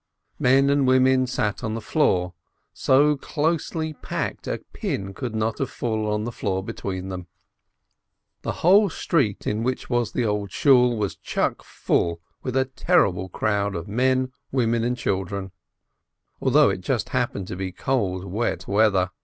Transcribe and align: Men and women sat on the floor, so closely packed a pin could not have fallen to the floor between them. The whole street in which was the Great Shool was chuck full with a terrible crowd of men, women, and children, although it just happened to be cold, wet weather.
Men 0.39 0.71
and 0.71 0.87
women 0.87 1.27
sat 1.27 1.63
on 1.63 1.75
the 1.75 1.79
floor, 1.79 2.33
so 2.73 3.15
closely 3.17 3.93
packed 3.93 4.47
a 4.47 4.57
pin 4.73 5.13
could 5.13 5.35
not 5.35 5.59
have 5.59 5.69
fallen 5.69 6.21
to 6.21 6.25
the 6.25 6.31
floor 6.31 6.63
between 6.63 7.09
them. 7.09 7.27
The 8.41 8.51
whole 8.65 8.89
street 8.89 9.45
in 9.45 9.61
which 9.61 9.91
was 9.91 10.13
the 10.13 10.23
Great 10.23 10.51
Shool 10.51 10.97
was 10.97 11.15
chuck 11.17 11.63
full 11.63 12.19
with 12.41 12.57
a 12.57 12.65
terrible 12.65 13.29
crowd 13.29 13.75
of 13.75 13.87
men, 13.87 14.31
women, 14.51 14.83
and 14.83 14.97
children, 14.97 15.51
although 16.41 16.71
it 16.71 16.81
just 16.81 17.09
happened 17.09 17.47
to 17.49 17.55
be 17.55 17.71
cold, 17.71 18.25
wet 18.25 18.67
weather. 18.67 19.11